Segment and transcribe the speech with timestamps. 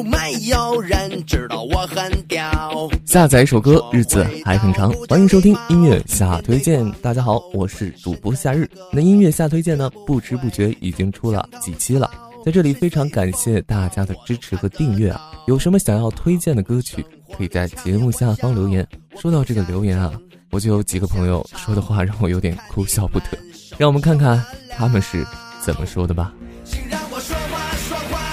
[0.00, 0.32] 有有没
[0.88, 1.98] 人知道我很
[2.28, 2.88] 屌？
[3.04, 4.92] 下载一首歌，日子还很长。
[5.08, 6.88] 欢迎收听音乐下推荐。
[7.02, 8.68] 大家好，我是主播夏日。
[8.92, 9.90] 那音乐下推荐呢？
[10.06, 12.08] 不知不觉已经出了几期了。
[12.46, 15.32] 在这里非常感谢大家的支持和订阅啊！
[15.48, 17.04] 有什么想要推荐的歌曲，
[17.36, 18.86] 可以在节目下方留言。
[19.20, 20.12] 说到这个留言啊，
[20.52, 23.26] 我就有几个朋友说的话让我有点哭笑不得。
[23.76, 24.40] 让我们看看
[24.70, 25.26] 他们是
[25.60, 26.32] 怎么说的吧。
[26.64, 27.36] 请让我说
[27.88, 28.27] 说话话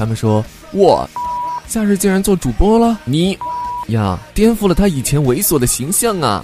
[0.00, 1.06] 他们说：“我，
[1.66, 2.98] 夏日竟然做主播了！
[3.04, 3.38] 你
[3.88, 6.42] 呀，颠覆了他以前猥琐的形象啊！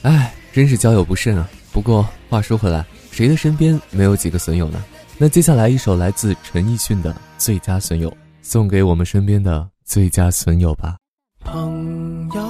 [0.00, 1.46] 哎，真是交友不慎啊！
[1.70, 2.82] 不过话说回来，
[3.12, 4.82] 谁的身边没有几个损友呢？
[5.18, 10.96] 那接下来一首来自陈奕迅的《最佳损友》，送给我们身边的最佳损友吧。”
[11.44, 12.49] 朋友。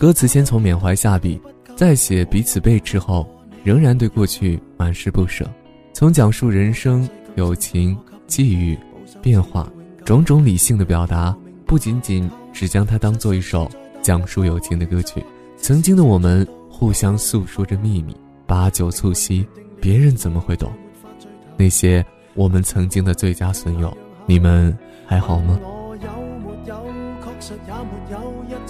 [0.00, 1.38] 歌词先从缅怀下笔，
[1.76, 3.28] 再写彼此背驰后，
[3.62, 5.46] 仍然对过去满是不舍。
[5.92, 7.94] 从讲述人生、友情、
[8.26, 8.74] 际遇、
[9.20, 9.70] 变化
[10.02, 11.36] 种种理性的表达，
[11.66, 13.70] 不仅仅只将它当做一首
[14.00, 15.22] 讲述友情的歌曲。
[15.58, 18.16] 曾经的我们互相诉说着秘密，
[18.46, 19.46] 把酒促膝，
[19.82, 20.72] 别人怎么会懂？
[21.58, 24.74] 那些我们曾经的最佳损友，你们
[25.04, 25.60] 还好吗？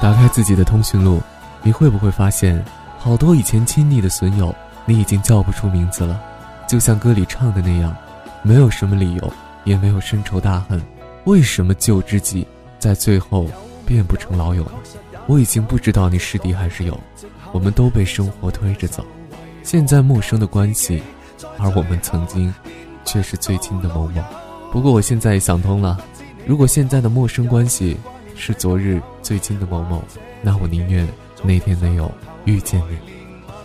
[0.00, 1.20] 打开自己的通讯录，
[1.62, 2.64] 你会不会发现，
[2.96, 4.52] 好多以前亲昵的损友，
[4.86, 6.18] 你已经叫不出名字了？
[6.66, 7.94] 就像歌里唱的那样，
[8.42, 9.32] 没有什么理由，
[9.64, 10.80] 也没有深仇大恨，
[11.24, 12.46] 为什么旧知己
[12.78, 13.46] 在最后
[13.84, 14.72] 变不成老友了？
[15.26, 16.98] 我已经不知道你是敌还是友，
[17.52, 19.04] 我们都被生活推着走，
[19.62, 21.02] 现在陌生的关系，
[21.58, 22.52] 而我们曾经
[23.04, 24.22] 却是最亲的某某。
[24.72, 26.02] 不过我现在也想通了，
[26.46, 27.98] 如果现在的陌生关系。
[28.40, 30.02] 是昨日最近的某某，
[30.40, 31.06] 那我宁愿
[31.44, 32.10] 那天没有
[32.46, 32.96] 遇见你。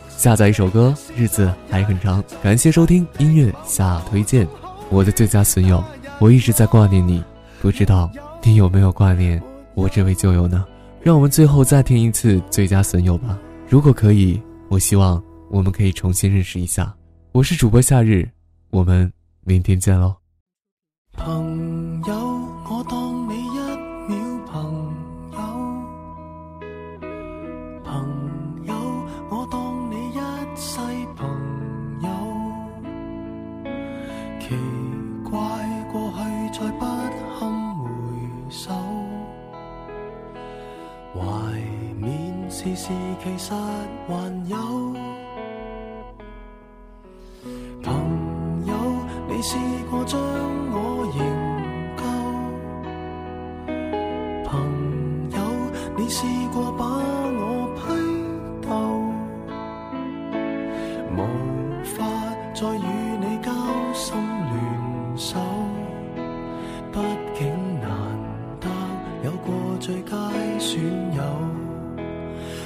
[0.09, 2.21] 下载一首歌，日子还很长。
[2.43, 4.45] 感谢收听音乐下推荐，
[4.89, 5.81] 我的最佳损友。
[6.19, 7.23] 我一直在挂念你，
[7.61, 8.11] 不知道
[8.43, 9.41] 你有没有挂念
[9.75, 10.65] 我这位旧友呢？
[11.01, 13.39] 让我们最后再听一次《最佳损友》吧。
[13.69, 16.93] 如果可以，我希望我们可以重新认识一下。
[17.31, 18.29] 我是主播夏日，
[18.71, 19.09] 我们
[19.45, 20.17] 明天见喽。
[42.55, 42.87] 事事
[43.21, 43.57] 其实还
[44.47, 44.57] 有
[47.83, 49.57] 朋友，你试
[49.91, 50.17] 过将
[50.71, 51.19] 我营
[54.41, 54.49] 救？
[54.49, 56.23] 朋友，你试
[56.53, 57.14] 过把？